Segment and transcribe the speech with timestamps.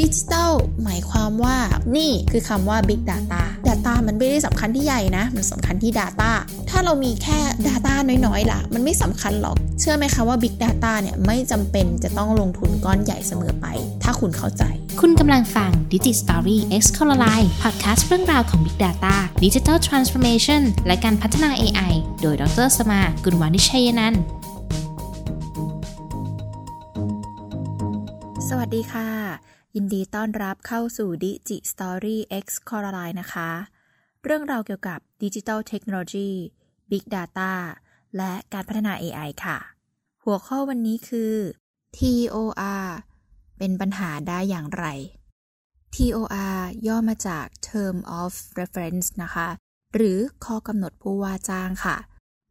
[0.00, 0.52] ดิจิทัล
[0.84, 1.56] หมายความว่า
[1.96, 6.30] นี่คือคำว่า Big Data Data มันไม่ได้สำคัญที่ใหญ่นะ มันสำคัญที่ Data
[6.70, 7.94] ถ้าเรามีแค่ Data
[8.26, 13.66] น้อยๆล่ะ มันไม่สำคัญหรอก เชื่อไหมคะว่า Big Data เนี่ยไม่จำเป็นจะต้องลงทุนก้อนใหญ่เสมอไป
[14.02, 14.62] ถ้าคุณเข้าใจ
[15.00, 18.76] คุณกำลังฟัง Digi Story X c o l o r i z e podcast เรื่องราวของ Big
[18.84, 19.14] Data
[19.44, 21.92] Digital Transformation และการพัฒนา AI
[22.22, 24.22] โดยดรสมากุลวานิชัยนันท์
[28.48, 33.50] สวัสดีค่ะ ยินดีต้อนรับเข้าสู่ Digi Story X c o l o r i z e นะคะ
[34.24, 36.30] เรื่องราวเกี่ยวกับ Digital Technology
[36.90, 37.52] Big Data
[38.16, 39.58] และการพัฒนา AI ค่ะ
[40.24, 41.34] หัวข้อวันนี้คือ
[41.96, 42.84] TOR
[43.58, 44.84] เป็นปัญหาได้อย่างไร
[45.94, 46.56] TOR
[46.86, 49.48] ย่อมาจาก Term of Reference นะคะ
[49.94, 51.96] หรือข้อกำหนดผู้ว่าจ้างค่ะ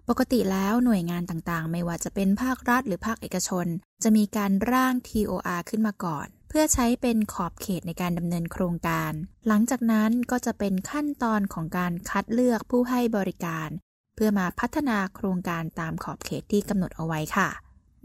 [0.09, 3.65] ปกติแล้วหน่วยงานต่างๆ ไม่ว่าจะเป็นภาครัฐหรือภาคเอกชน
[4.03, 9.11] จะมีการร่าง TOR ขึ้นมาก่อน เพื่อใช้เป็นขอบเขตในการดำเนินโครงการ
[9.47, 13.69] หลังจากนั้นก็จะเป็นขั้นตอนของการคัดเลือกผู้ให้บริการ
[14.15, 17.49] เพื่อมาพัฒนาโครงการตามขอบเขตที่กำหนดเอาไว้ค่ะ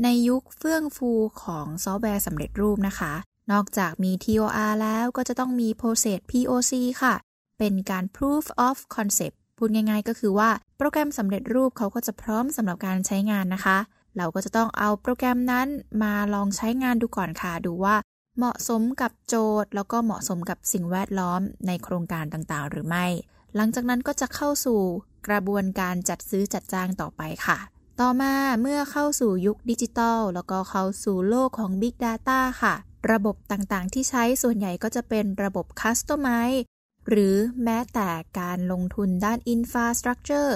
[0.03, 1.11] ในยุคเฟื่องฟู
[1.43, 3.13] ของซอฟต์แวร์สำเร็จรูปนะคะ
[3.53, 7.15] นอกจากมี TOR แล้วก็จะต้องมี Process POC ค่ะ
[7.59, 13.79] เป็นการ Proof of Concept พูดง่ายๆ ก็คือว่าโปรแกรมสำเร็จรูปเขาก็จะพร้อมสำหรับการใช้งานนะคะ
[14.17, 15.69] เราก็จะต้องเอาโปรแกรมนั้น
[16.03, 17.97] มาลองใช้งานดูก่อนค่ะ ดูว่า
[18.39, 23.07] เหมาะสมกับโจทย์ แล้วก็เหมาะสมกับสิ่งแวดล้อมในโครงการต่างๆ หรือไม่
[23.57, 24.81] หลังจากนั้นก็จะเข้าสู่
[25.29, 27.59] กระบวนการจัดซื้อจัดจ้างต่อไปค่ะ
[28.01, 32.75] ต่อมาเมื่อเข้าสู่ยุคดิจิทัลแล้วก็เข้าสู่โลกของ Big Data ค่ะ
[33.13, 36.61] ระบบต่างๆ ที่ใช้ส่วนใหญ่ก็จะเป็นระบบ Customize
[37.09, 40.53] หรือแม้แต่การลงทุนด้าน Infrastructure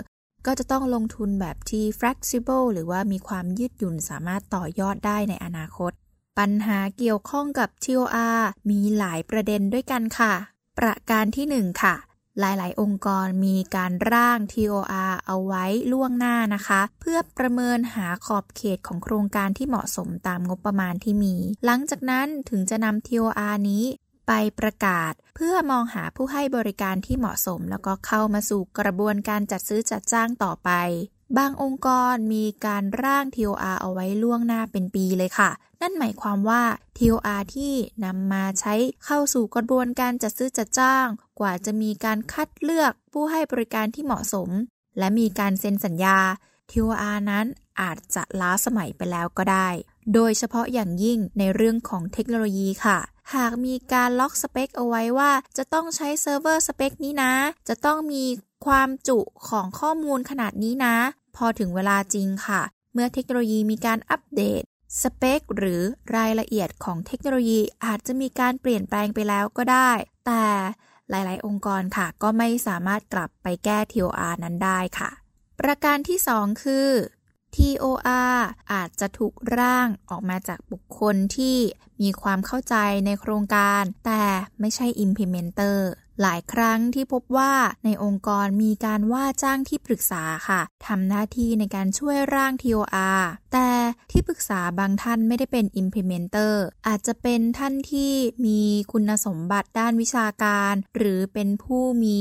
[0.46, 5.92] ก็จะต้องลงทุนแบบที่ flexible หรือว่ามีความยืดหยุ่นสามารถต่อยอดได้ในอนาคต
[6.38, 10.34] ปัญหาเกี่ยวข้องกับ TOR มีหลายประเด็นด้วยกันค่ะ
[10.78, 11.94] ประการที่ 1 ค่ะ
[12.40, 21.34] หลายๆ องค์กรมีการร่าง TOR เอาไว้ล่วงหน้านะคะ เพื่อประเมินหาขอบเขตของโครงการที่เหมาะสมตามงบประมาณที่มี
[21.64, 23.84] หลังจากนั้นถึงจะนำ TOR นี้
[24.28, 30.70] ไปประกาศเพื่อมองหาผู้ให้บริการที่เหมาะสม แล้วก็เข้ามาสู่กระบวนการจัดซื้อจัดจ้างต่อไป
[31.38, 35.50] บางองค์กรมีการร่าง TOR เอาไว้ล่วงหน้าเป็นปีเลยค่ะ
[35.80, 36.62] นั่นหมายความว่า
[36.98, 41.06] TOR ที่นำมาใช้เข้าสู่กระบวนการจัดซื้อจัดจ้าง
[41.40, 44.48] กว่าจะมีการคัดเลือกผู้ให้บริการที่เหมาะสม
[44.98, 46.18] และมีการเซ็นสัญญา
[46.70, 47.46] TOR นั้น
[47.80, 49.68] อาจจะล้าสมัยไปแล้วก็ได้
[50.14, 52.98] โดยเฉพาะอย่างยิ่งในเรื่องของเทคโนโลยีค่ะ
[53.34, 57.32] หากมีการล็อกสเปคเอาไว้ว่า จะต้องใช้เซิร์ฟเวอร์สเปคนี้นะ
[57.68, 58.24] จะต้องมี
[58.66, 59.18] ความจุ
[59.48, 60.96] ของข้อมูลขนาดนี้นะ
[61.36, 62.62] พอถึงเวลาจริงค่ะ
[62.92, 64.62] เมื่อเทคโนโลยีมีการอัปเดต
[65.02, 65.82] สเปคหรือ
[66.16, 69.90] รายละเอียดของเทคโนโลยีอาจจะมีการเปลี่ยนแปลงไปแล้วก็ได้
[70.26, 70.44] แต่
[71.10, 75.10] หลาย ๆ องค์กรค่ะ ก็ไม่สามารถกลับไปแก้ TOR นั้นได้ค่ะ
[75.60, 76.88] ประการที่ 2 คือ
[77.54, 78.36] TOR
[78.72, 81.56] อาจจะถูกร่างออกมาจากบุคคลที่
[82.02, 82.76] มีความเข้าใจ
[83.06, 84.24] ในโครงการ แต่
[84.60, 85.78] ไม่ใช่ implementer
[86.20, 87.52] หลายครั้งที่พบว่า
[87.84, 93.20] ในองค์กรมีการว่าจ้างที่ปรึกษาค่ะทำหน้าที่ในการช่วยร่าง TOR
[93.52, 93.68] แต่
[94.10, 96.54] ที่ปรึกษาบางท่านไม่ได้เป็น implementer
[96.86, 98.12] อาจจะเป็นท่านที่
[98.46, 98.60] มี
[98.92, 102.20] คุณสมบัติด้านวิชาการ หรือเป็นผู้มี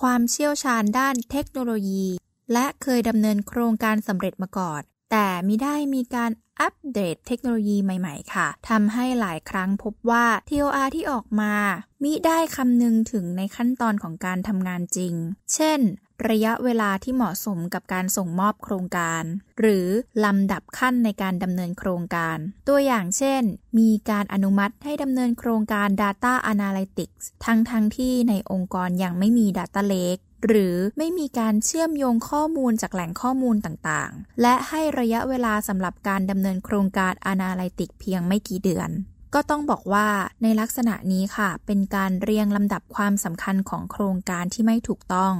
[0.00, 2.06] ความเชี่ยวชาญด้านเทคโนโลยี
[2.52, 6.30] และเคยดำเนินโครงการสำเร็จมาก่อน แต่มิได้มีการ
[6.60, 11.54] อัปเดตเทคโนโลยีใหม่ๆ ค่ะ ทำให้หลายครั้งพบว่า TOR ที่ออกมา
[12.02, 15.14] มิได้คำนึงถึงในขั้นตอนของการทำงานจริง
[15.54, 15.80] เช่น
[16.28, 19.22] ระยะเวลาที่เหมาะสมกับการส่งมอบโครงการ
[19.60, 19.86] หรือ
[20.24, 23.42] ลำดับขั้นในการดำเนินโครงการ ตัวอย่างเช่น
[23.78, 38.90] มีการอนุมัติให้ดำเนินโครงการ Data Analytics ทั้งทั้งที่ในองค์กรยังไม่มี Data Lake หรือไม่มีการเชื่อมโยงข้อมูลจากแหล่งข้อมูลต่างๆ และให้ระยะเวลาสำหรับการดำเนินโครงการ Analytics เพียงไม่กี่เดือน
[39.34, 40.08] ก็ต้องบอกว่า
[40.42, 45.34] ในลักษณะนี้ค่ะ เป็นการเรียงลำดับความสำคัญของโครงการที่ไม่ถูกต้อง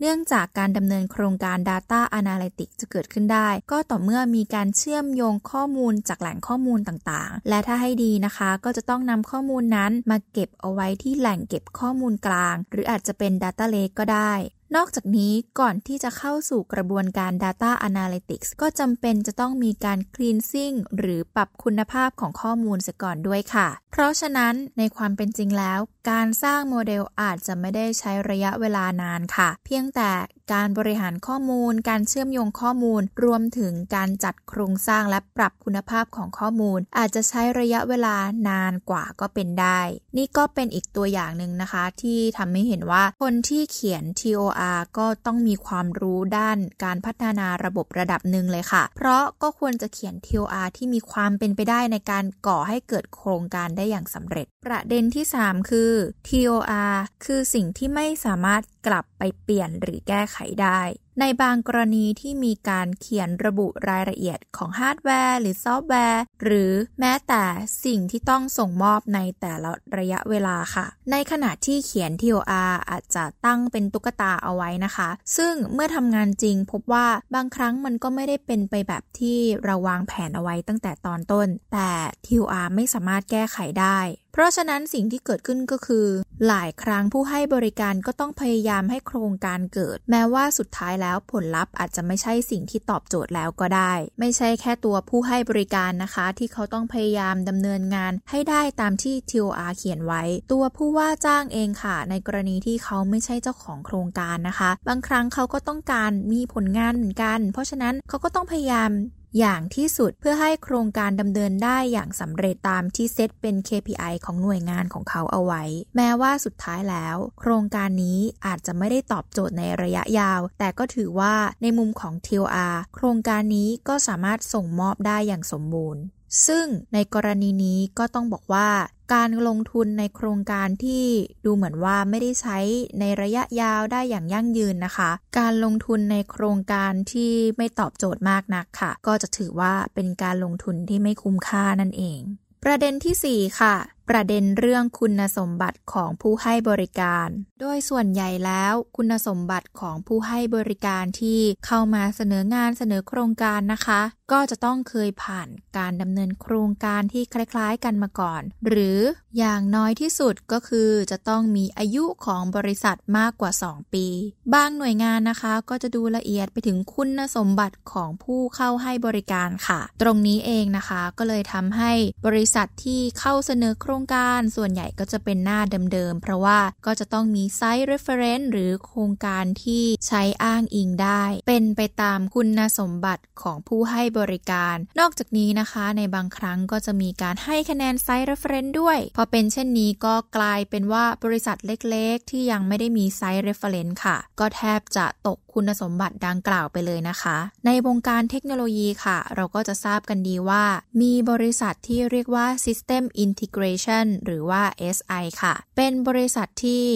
[0.00, 14.32] เนื่องจากการดำเนินโครงการ Data Analytics จะเกิดขึ้นได้ ก็ต่อเมื่อมีการเชื่อมโยงข้อมูลจากแหล่งข้อมูลต่างๆ และถ้าให้ดีนะคะ ก็จะต้องนำข้อมูลนั้นมาเก็บเอาไว้ที่แหล่งเก็บข้อมูลกลาง หรืออาจจะเป็น Data Lake ก็ได้
[14.74, 25.80] นอกจากนี้ก่อนที่จะเข้าสู่กระบวนการ Data Analytics ก็จำเป็นจะต้องมีการ Cleansing หรือปรับคุณภาพของข้อมูลเสียก่อนด้วยค่ะ เพราะฉะนั้นในความเป็นจริงแล้ว
[26.10, 30.10] การสร้างโมเดลอาจจะไม่ได้ใช้ระยะเวลานานค่ะ เพียงแต่
[30.52, 38.16] การบริหารข้อมูล การเชื่อมโยงข้อมูล รวมถึงการจัดโครงสร้างและปรับคุณภาพของข้อมูล อาจจะใช้ระยะเวลา
[38.48, 39.80] นานกว่าก็เป็นได้
[40.16, 55.90] นี่ก็เป็นอีกตัวอย่างหนึ่งนะคะ ที่ทำให้เห็นว่าคนที่เขียน TOR ก็ต้องมีความรู้ด้านการพัฒนาระบบระดับหนึ่งเลยค่ะ เพราะก็ควรจะเขียน TOR ที่มีความเป็นไปได้ในการก่อให้เกิดโครงการได้อย่างสำเร็จ ประเด็นที่ 3 คือ
[56.28, 56.94] TOR
[57.24, 60.80] คือสิ่งที่ไม่สามารถกลับไปเปลี่ยนหรือแก้ไขได้
[61.20, 67.44] ในบางกรณีที่มีการเขียนระบุรายละเอียดของฮาร์ดแวร์ หรือซอฟต์แวร์ หรือแม้แต่
[67.84, 81.90] สิ่งที่ต้องส่งมอบในแต่ละระยะเวลาค่ะ ในขณะที่เขียน TOR อาจจะตั้งเป็นตุ๊กตาเอาไว้นะคะ ซึ่งเมื่อทำงานจริงพบว่าบางครั้งมันก็ไม่ได้เป็นไปแบบที่เราวางแผนเอาไว้ตั้งแต่ตอนต้น แต่
[82.26, 84.00] TOR ไม่สามารถแก้ไขได้
[84.32, 86.06] เพราะฉะนั้นสิ่งที่เกิดขึ้นก็คือ
[86.46, 100.22] หลายครั้งผู้ให้บริการก็ต้องพยายามให้โครงการเกิด แม้ว่าสุดท้ายแล้วผลลัพธ์อาจจะไม่ใช่สิ่งที่ตอบโจทย์แล้วก็ได้ ไม่ใช่แค่ตัวผู้ให้บริการนะคะ ที่เขาต้องพยายามดำเนินงานให้ได้ตามที่ TOR เขียนไว้
[100.52, 108.90] ตัวผู้ว่าจ้างเองค่ะ ในกรณีที่เขาไม่ใช่เจ้าของโครงการนะคะ บางครั้งเขาก็ต้องการมีผลงานเหมือนกัน เพราะฉะนั้นเขาก็ต้องพยายาม
[109.38, 115.62] อย่างที่สุดเพื่อให้โครงการดำเนินได้อย่างสำเร็จตามที่เซตเป็น KPI ของหน่วยงานของเขาเอาไว้
[115.96, 126.02] แม้ว่าสุดท้ายแล้ว โครงการนี้อาจจะไม่ได้ตอบโจทย์ในระยะยาว แต่ก็ถือว่าในมุมของ TR โครงการนี้ก็สามารถส่งมอบได้อย่างสมบูรณ์
[126.46, 128.68] ซึ่งในกรณีนี้ก็ต้องบอกว่า
[129.14, 131.04] การลงทุนในโครงการที่
[131.44, 132.58] ดูเหมือนว่าไม่ได้ใช้
[133.00, 142.20] ในระยะยาวได้อย่างยั่งยืนนะคะ การลงทุนในโครงการที่ไม่ตอบโจทย์มากนักค่ะ ก็จะถือว่าเป็นการลงทุนที่ไม่คุ้มค่านั่นเอง
[142.64, 143.76] ประเด็นที่ 4 ค่ะ
[144.08, 147.28] ประเด็นเรื่องคุณสมบัติของผู้ให้บริการ
[147.60, 154.00] โดยส่วนใหญ่แล้วคุณสมบัติของผู้ให้บริการที่เข้ามาเสนองานเสนอโครงการนะคะ
[154.32, 155.48] ก็จะต้องเคยผ่าน
[155.78, 158.98] การดำเนินโครงการที่คล้ายๆ กันมาก่อน หรือ
[159.38, 164.06] อย่างน้อยที่สุดก็คือจะต้องมีอายุของบริษัทมากกว่า 2 ปี
[164.54, 171.92] บางหน่วยงานนะคะก็จะดูละเอียดไปถึงคุณสมบัติของผู้เข้าให้บริการค่ะ ตรงนี้เองนะคะ ก็เลยทำให้
[172.26, 175.60] บริษัทที่เข้าเสนอโครงรงการส่วนใหญ่ก็จะเป็นหน้า
[175.92, 197.36] เดิมๆ เพราะว่าก็จะต้องมีไซต์ reference หรือโครงการที่ใช้อ้างอิงได้ เป็นไปตามคุณสมบัติของผู้ให้บริการ นอกจากนี้นะคะในบางครั้งก็จะมีการให้คะแนนไซต์ reference ด้วย พอเป็นเช่นนี้ก็กลายเป็นว่าบริษัทเล็กๆ ที่ยังไม่ได้มีไซต์ reference ค่ะ ก็แทบจะตก คุณสมบัติดังกล่าวไปเลยนะคะ
[197.66, 200.64] ในวงการเทคโนโลยีค่ะ เราก็จะทราบกันดีว่า
[201.00, 204.62] มีบริษัทที่เรียกว่า System Integration หรือว่า
[204.96, 206.86] SI ค่ะ เป็นบริษัทที่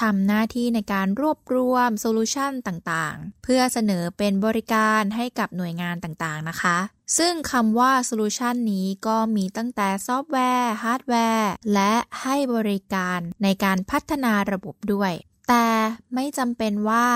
[0.00, 6.78] ทำหน้าที่ในการรวบรวมโซลูชันต่างๆ เพื่อเสนอเป็นบริการให้กับหน่วยงานต่างๆนะคะ
[7.18, 15.12] ซึ่งคำว่าโซลูชันนี้ก็มีตั้งแต่ซอฟต์แวร์ ฮาร์ดแวร์ และให้บริการในการพัฒนาระบบด้วย
[15.48, 15.66] แต่
[16.14, 17.06] ไม่จำเป็นว่า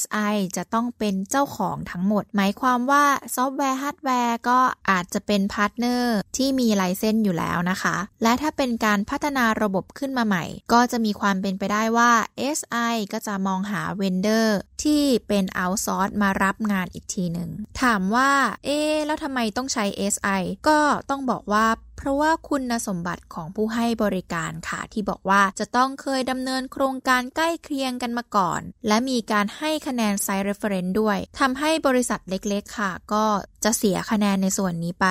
[0.00, 3.04] SI จะต้องเป็นเจ้าของทั้งหมด หมายความว่า
[3.36, 4.58] ซอฟต์แวร์ฮาร์ดแวร์ก็
[4.90, 12.12] อาจจะเป็นพาร์ทเนอร์ที่มี license อยู่แล้วนะคะ และถ้าเป็นการพัฒนาระบบขึ้นมาใหม่ ก็จะมีความเป็นไปได้ว่า
[12.56, 17.50] SI ก็จะมองหา vendor ที่เป็น outsource มารับงานอีกทีหนึ่ง
[17.82, 18.30] ถามว่า
[18.64, 20.78] เอ๊แล้วทำไมต้องใช้ SI ก็
[21.10, 21.66] ต้องบอกว่า
[22.02, 33.26] เพราะว่าคุณสมบัติของผู้ให้บริการค่ะ ที่บอกว่าจะต้องเคยดำเนินโครงการใกล้เคียงกันมาก่อน และมีการให้คะแนนไซต์ reference ด้วยทำให้บริษัทเล็กๆ ค่ะ ก็
[33.64, 35.06] จะเสียคะแนนในส่วนนี้ไป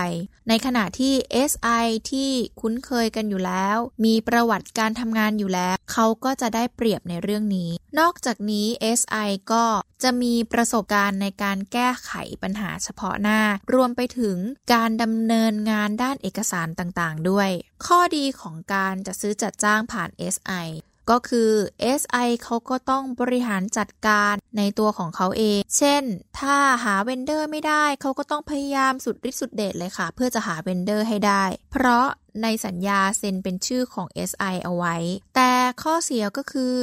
[0.49, 1.13] ในขณะที่
[1.49, 2.29] SI ที่
[2.61, 8.67] คุ้นเคยกันอยู่แล้ว มีประวัติการทำงานอยู่แล้ว เขาก็จะได้เปรียบในเรื่องนี้ นอกจากนี้
[8.99, 9.65] SI ก็
[10.03, 12.11] จะมีประสบการณ์ในการแก้ไข
[12.43, 13.39] ปัญหาเฉพาะหน้า
[13.73, 14.37] รวมไปถึง
[14.73, 17.49] การดำเนินงานด้านเอกสารต่างๆ ด้วย
[17.85, 20.67] ข้อดีของการจะซื้อจัดจ้างผ่าน SI
[21.09, 21.51] ก็คือ
[21.99, 26.03] SI เขาก็ต้องบริหารจัดการในตัวของเขาเอง เช่น
[26.39, 32.05] ถ้าหา vendor ไม่ได้ เขาก็ต้องพยายามสุดฤทธิ์สุดเดชเลยค่ะ เพื่อจะหา vendor ให้ได้ เพราะ
[32.43, 34.95] ในสัญญาเซ็นเป็นชื่อของ SI เอาไว้
[35.35, 35.50] แต่
[35.83, 36.75] ข้อเสียก็คือ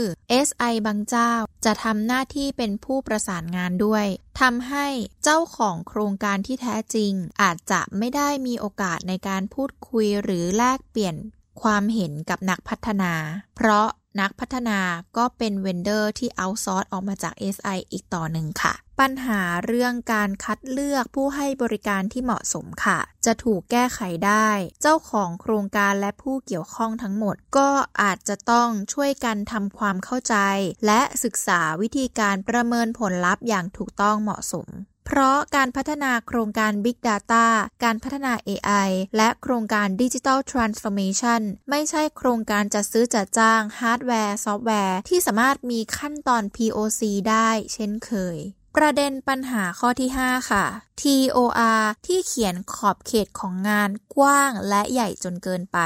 [0.47, 1.33] SI บางเจ้า
[1.65, 4.07] จะทำหน้าที่เป็นผู้ประสานงานด้วย
[4.41, 4.87] ทำให้
[5.25, 11.17] เจ้าของโครงการที่แท้จริง อาจจะไม่ได้มีโอกาสในการพูดคุยหรือแลกเปลี่ยน
[11.63, 13.13] ความเห็นกับนักพัฒนา
[13.57, 13.87] เพราะ
[14.21, 14.79] นักพัฒนา
[15.17, 24.51] ก็เป็น vendor ที่ outsource ออกมาจาก SI อีกต่อหนึ่งค่ะ ปัญหาเรื่องการคัดเลือกผู้ให้บริการที่เหมาะสมค่ะ จะถูกแก้ไขได้
[24.83, 27.71] เจ้าของโครงการและผู้เกี่ยวข้องทั้งหมด ก็
[28.03, 30.37] อาจจะต้องช่วยกันทำความเข้าใจ
[30.87, 34.69] และศึกษาวิธีการประเมินผลลัพธ์อย่างถูกต้องเหมาะสม
[35.07, 37.47] เพราะการพัฒนาโครงการ Big Data
[37.85, 47.01] การพัฒนา AI และโครงการ Digital Transformation ไม่ใช่โครงการจัดซื้อจัดจ้างฮาร์ดแวร์ ซอฟต์แวร์ ที่สามารถมีขั้นตอน POC
[47.31, 48.39] ได้เช่นเคย
[48.83, 50.65] ประเด็นปัญหาข้อที่ 5 ค่ะ
[51.01, 55.79] TOR ที่เขียนขอบเขตของงานกว้างและใหญ่จนเกินไป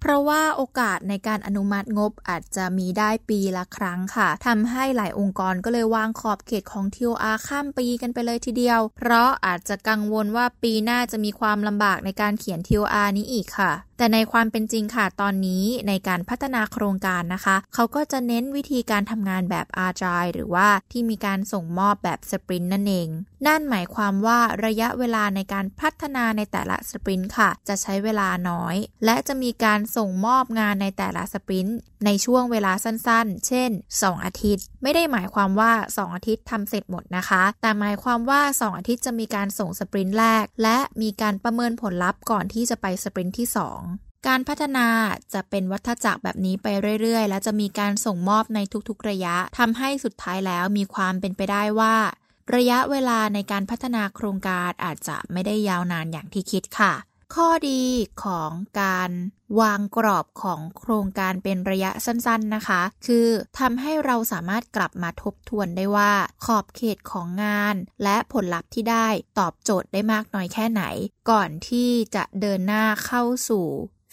[0.00, 23.10] เพราะว่าโอกาสในการอนุมัติงบอาจจะมีได้ปีละครั้งค่ะทำให้หลายองค์กรก็เลยวางขอบเขตของ TOR ข้ามปีกันไปเลยทีเดียว เพราะอาจจะกังวลว่าปีหน้าจะมีความลำบากในการเขียน TOR นี้อีกค่ะแต่ในความเป็นจริงค่ะตอนนี้ในการพัฒนาโครงการนะคะ เขาก็จะเน้นวิธีการทำงานแบบ Agile หรือว่าที่มีการส่งมอบแบบ sprint นั่นเอง
[23.46, 33.70] นั่นหมายความว่าระยะเวลาในการพัฒนาในแต่ละ sprint ค่ะ จะใช้เวลาน้อย และจะมีการส่งมอบงานในแต่ละ sprint ในช่วงเวลาสั้นๆ เช่น
[34.00, 44.86] 2 อาทิตย์ ไม่ได้หมายความว่า 2 อาทิตย์ทำเสร็จหมดนะคะ แต่หมายความว่า 2 อาทิตย์จะมีการส่ง sprint แรก และมีการประเมินผลลัพธ์ก่อนที่จะไป sprint ที่ 2การพัฒนา
[45.34, 46.66] จะเป็นวัฏจักรแบบนี้ไป
[47.00, 51.94] เรื่อย ๆ และจะมีการส่งมอบในทุกๆระยะทำให้สุดท้ายแล้วมีความเป็นไปได้ว่า
[52.54, 56.94] ระยะเวลาในการพัฒนาโครงการอาจจะไม่ได้ยาวนานอย่างที่คิดค่ะ
[57.34, 57.82] ข้อดี
[58.24, 59.10] ของการ
[59.60, 63.26] วางกรอบของโครงการเป็นระยะสั้นๆนะคะ คือ
[63.58, 66.12] ทำให้เราสามารถกลับมาทบทวนได้ว่า
[66.44, 70.82] ขอบเขตของงาน และผลลัพธ์ที่ได้ตอบโจทย์ได้มากน้อยแค่ไหน
[71.30, 73.66] ก่อนที่จะเดินหน้าเข้าสู่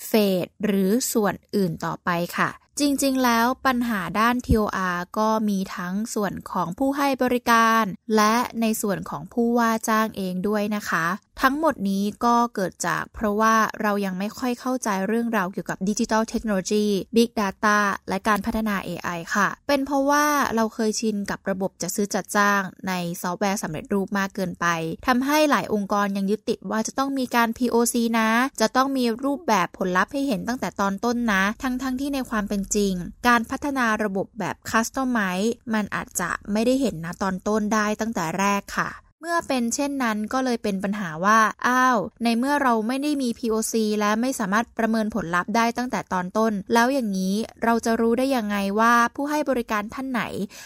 [0.06, 0.12] เฟ
[0.46, 2.50] สหรือส่วนอื่นต่อไปค่ะ
[2.82, 7.84] จริงๆ แล้วปัญหาด้าน TOR ก็มีทั้งส่วนของผู้ให้บริการ
[8.16, 11.06] และในส่วนของผู้ว่าจ้างเองด้วยนะคะ
[11.42, 17.78] ทั้งหมดนี้ก็เกิดจากเพราะว่าเรายังไม่ค่อยเข้าใจเรื่องราวเกี่ยวกับดิจิทัลเทคโนโลยี Big Data
[18.10, 24.66] และการพัฒนา AI ค่ะ เป็นเพราะว่าเราเคยชินกับระบบจะซื้อจัดจ้างในซอฟต์แวร์สำเร็จรูปมากเกินไป
[25.08, 28.30] ทำให้หลายองค์กรยังยึดติดว่าจะต้องมีการ POC นะ
[28.62, 32.94] จะต้องมีรูปแบบผลลัพธ์ให้เห็นตั้งแต่ตอนต้นนะ ทั้งๆทที่ในความเป็นจริง
[33.28, 38.90] การพัฒนาระบบแบบคัสตอมไมซ์มันอาจจะไม่ได้เห็นนะตอนต้นได้ตั้งแต่แรกค่ะ
[39.22, 50.24] เมื่อเป็นเช่นนั้นก็เลยเป็นปัญหาว่า อ้าว ในเมื่อเราไม่ได้มี POC และไม่สามารถประเมินผลลัพธ์ได้ตั้งแต่ตอนต้น แล้วอย่างนี้เราจะรู้ได้ยังไงว่าผู้ให้บริการท่านไหน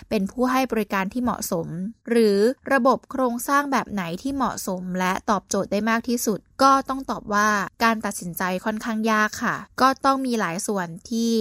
[0.09, 1.67] เป็นผู้ให้บริการที่เหมาะสม
[2.09, 2.37] หรือ
[2.73, 7.49] ระบบโครงสร้างแบบไหนที่เหมาะสม และตอบโจทย์ได้มากที่สุด ก็ต้องตอบว่า
[7.83, 11.33] การตัดสินใจค่อนข้างยากค่ะ ก็ต้องมีหลายส่วนที่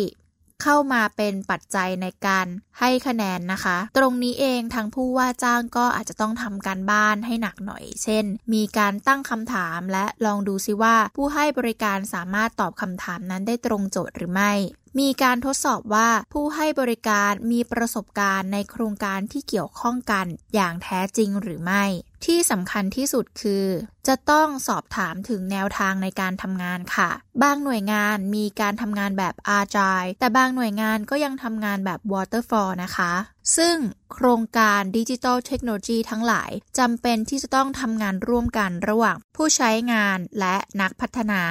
[0.62, 2.46] เข้ามาเป็นปัจจัยในการ
[2.80, 14.52] ให้คะแนนนะคะ ตรงนี้เองทางผู้ว่าจ้างก็อาจจะต้องทำการบ้านให้หนักหน่อย เช่น มีการตั้งคำถามและลองดูซิว่าผู้ให้บริการสามารถตอบคำถามนั้นได้ตรงโจทย์หรือไม่
[14.98, 21.84] มีการทดสอบว่าผู้ให้บริการมีประสบการณ์ในโครงการที่เกี่ยวข้องกันอย่างแท้จริงหรือไม่
[22.26, 23.64] ที่สำคัญที่สุดคือ
[24.08, 27.10] จะต้องสอบถามถึงแนวทางในการทำงานค่ะ
[27.42, 33.12] บางหน่วยงานมีการทำงานแบบ Agile แต่บางหน่วยงานก็ยังทำงานแบบ Waterfall นะคะ
[33.56, 33.76] ซึ่ง
[34.12, 41.42] โครงการดิจิทัลเทคโนโลยีทั้งหลายจำเป็นที่จะต้องทำงานร่วมกันระหว่างผู้ใช้งานและนักพัฒนา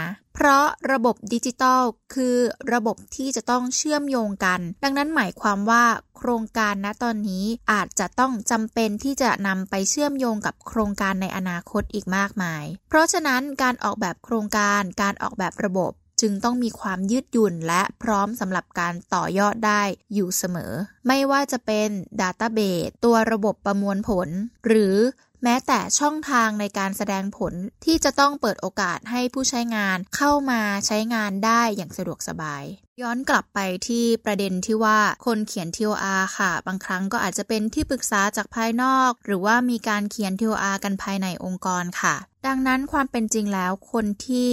[0.42, 1.82] เพราะระบบดิจิตอล
[2.16, 2.38] คือ
[2.74, 5.86] ระบบที่จะต้องเชื่อมโยงกัน ดังนั้นหมายความว่า
[6.18, 15.92] โครงการณตอนนี้อาจจะต้องจำเป็นที่จะนำไปเชื่อมโยงกับโครงการในอนาคตอีกมากมาย เพราะฉะนั้นการออกแบบโครงการการออกแบบระบบ
[16.22, 19.82] จึงต้องมีความยืดหยุ่นและพร้อมสำหรับการต่อยอดได้
[20.14, 20.74] อยู่เสมอ
[21.08, 21.90] ไม่ว่าจะเป็น
[22.22, 24.30] Database ตัวระบบประมวลผล
[24.68, 24.96] หรือ
[25.44, 27.54] แม้แต่ช่องทางในการแสดงผล
[27.86, 32.64] ที่จะต้องเปิดโอกาสให้ผู้ใช้งานเข้ามาใช้งานได้อย่างสะดวกสบาย
[33.02, 42.16] ย้อนกลับไปที่ประเด็นที่ว่าคนเขียน TOR ค่ะ บางครั้งก็อาจจะเป็นที่ปรึกษาจากภายนอก หรือว่ามีการเขียน TOR กันภายในองค์กรค่ะ
[42.48, 44.52] ดังนั้นความเป็นจริงแล้วคนที่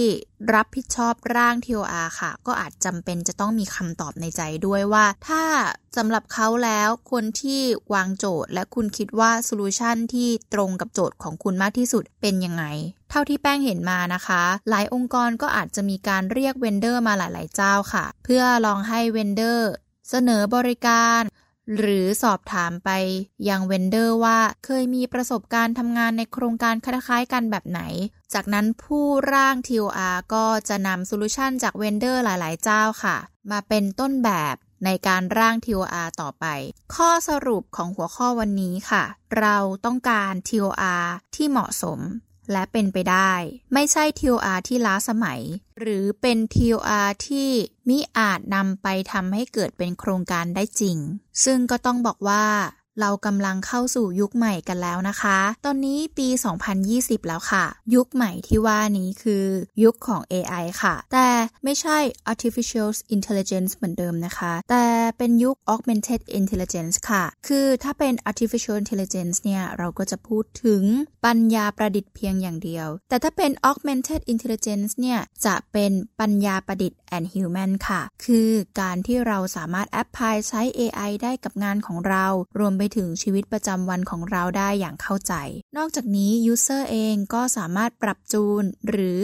[0.53, 5.43] รับผิดชอบร่าง TOR ค่ะ ก็อาจจำเป็นจะต้องมีคำตอบในใจด้วยว่า ถ้า
[5.97, 7.61] สำหรับเขาแล้วคนที่
[7.93, 12.63] วางโจทย์ และคุณคิดว่าโซลูชันที่ตรงกับโจทย์ของคุณมากที่สุดเป็นยังไง
[13.09, 19.71] เท่าที่แป้งเห็นมานะคะ หลายองค์กรก็อาจจะมีการเรียก vendor มาหลาย ๆ เจ้าค่ะ เพื่อลองให้ vendor
[20.09, 21.21] เสนอบริการ
[21.77, 22.89] หรือสอบถามไป
[23.49, 27.81] ยัง vendor ว่าเคยมีประสบการณ์ทำงานในโครงการคล้ายๆกันแบบไหน
[28.33, 33.17] จากนั้นผู้ร่าง TOR ก็จะนำโซลูชันจาก vendor หลายๆ เจ้าค่ะ
[33.51, 34.55] มาเป็นต้นแบบ
[34.85, 36.45] ในการร่าง TOR ต่อไป
[36.95, 39.03] ข้อสรุปของหัวข้อวันนี้ค่ะ
[39.39, 41.03] เราต้องการ TOR
[41.35, 41.99] ที่เหมาะสม
[42.51, 43.31] และเป็นไปได้
[43.73, 45.41] ไม่ใช่ TOR ที่ล้าสมัย
[45.79, 47.49] หรือเป็น TOR ที่
[47.89, 50.97] มิอาจนำไปทำให้เกิดเป็นโครงการได้จริง
[51.43, 52.45] ซึ่งก็ต้องบอกว่า
[53.01, 56.27] เรากำลังเข้าสู่ยุคใหม่กันแล้วนะคะ ตอนนี้ปี
[56.77, 59.45] 2020 แล้วค่ะ ยุคใหม่ที่ว่านี้คือ
[59.83, 61.27] ยุคของ AI ค่ะ แต่
[61.63, 61.97] ไม่ใช่
[62.31, 64.85] artificial intelligence เหมือนเดิมนะคะ แต่
[65.17, 70.83] เป็นยุค augmented intelligence ค่ะ คือถ้าเป็น artificial intelligence เนี่ย เราก็จะพูดถึง
[71.25, 78.49] ปัญญาประดิษฐ์เพียงอย่างเดียว แต่ถ้าเป็น augmented intelligence เนี่ย จะเป็นปัญญาประดิษฐ์ and human ค่ะ คือ
[78.81, 82.25] การที่เราสามารถแอพพลายใช้ AI ได้กับงานของเรา
[82.59, 85.33] รวมไปถึงชีวิตประจำวันของเราได้อย่างเข้าใจ
[85.77, 89.21] นอกจากนี้ User เองก็สามารถปรับจูนหรือ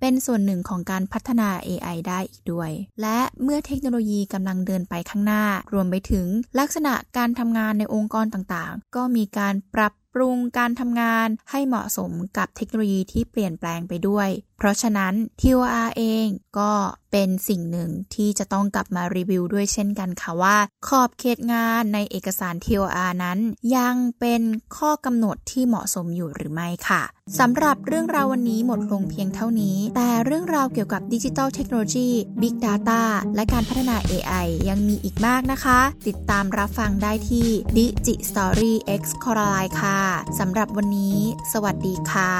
[0.00, 6.26] เป็นส่วนหนึ่งของการพัฒนา AI ได้อีกด้วย และเมื่อเทคโนโลยีกำลังเดินไปข้างหน้า รวมไปถึง
[6.58, 14.28] ลักษณะการทำงานในองค์กรต่างๆ ก็มีการปรับปรุงการทำงานให้เหมาะสมกับเทคโนโลยีที่เปลี่ยนแปลงไปด้วย
[14.62, 16.26] เพราะฉะนั้น TOR เอง
[16.58, 16.72] ก็
[17.12, 23.38] เป็นสิ่งหนึ่งที่จะต้องกลับมารีวิวด้วยเช่นกันค่ะว่า ขอบเขตงานในเอกสาร TOR นั้น
[23.76, 24.42] ยังเป็น
[24.76, 27.02] ข้อกำหนดที่เหมาะสมอยู่หรือไม่ค่ะ
[27.38, 32.08] สำหรับเรื่องราววันนี้หมดลงเพียงเท่านี้ แต่เรื่องราวเกี่ยวกับดิจิทัลเทคโนโลยี
[32.40, 33.02] Big Data
[33.34, 40.00] และการพัฒนา AI ยังมีอีกมากนะคะ ติดตามรับฟังได้ที่ Digi Story X c o r a l i ค่ะ
[40.38, 41.16] สำหรับวันนี้
[41.52, 42.32] สวัสดีค่ะ